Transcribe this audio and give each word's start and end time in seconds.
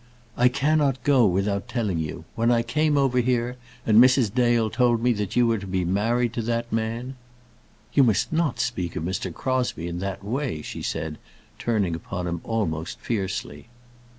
"I 0.35 0.47
cannot 0.47 1.03
go 1.03 1.27
without 1.27 1.67
telling 1.67 1.99
you. 1.99 2.25
When 2.33 2.49
I 2.49 2.63
came 2.63 2.97
over 2.97 3.19
here, 3.19 3.57
and 3.85 4.01
Mrs. 4.03 4.33
Dale 4.33 4.71
told 4.71 5.03
me 5.03 5.13
that 5.13 5.35
you 5.35 5.45
were 5.45 5.59
to 5.59 5.67
be 5.67 5.85
married 5.85 6.33
to 6.33 6.41
that 6.41 6.73
man" 6.73 7.17
"You 7.93 8.01
must 8.03 8.33
not 8.33 8.59
speak 8.59 8.95
of 8.95 9.03
Mr. 9.03 9.31
Crosbie 9.31 9.87
in 9.87 9.99
that 9.99 10.23
way," 10.23 10.63
she 10.63 10.81
said, 10.81 11.19
turning 11.59 11.93
upon 11.93 12.25
him 12.25 12.41
almost 12.43 12.97
fiercely. 12.99 13.67